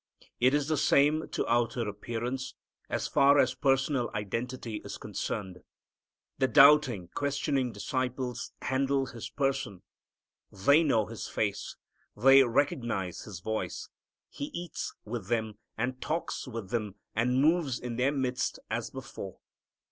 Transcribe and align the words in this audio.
It 0.39 0.55
is 0.55 0.67
the 0.67 0.77
same 0.77 1.29
to 1.29 1.47
outer 1.47 1.87
appearance, 1.87 2.55
so 2.89 3.11
far 3.11 3.37
as 3.37 3.53
personal 3.53 4.09
identity 4.15 4.77
is 4.83 4.97
concerned. 4.97 5.59
The 6.39 6.47
doubting, 6.47 7.09
questioning 7.09 7.71
disciples 7.71 8.51
handle 8.63 9.05
His 9.05 9.29
person, 9.29 9.83
they 10.51 10.81
know 10.81 11.05
His 11.05 11.27
face, 11.27 11.75
they 12.17 12.41
recognize 12.41 13.25
His 13.25 13.41
voice. 13.41 13.89
He 14.31 14.45
eats 14.45 14.91
with 15.05 15.27
them 15.27 15.59
and 15.77 16.01
talks 16.01 16.47
with 16.47 16.71
them 16.71 16.95
and 17.13 17.39
moves 17.39 17.79
in 17.79 17.97
their 17.97 18.11
midst 18.11 18.57
as 18.71 18.89
before. 18.89 19.37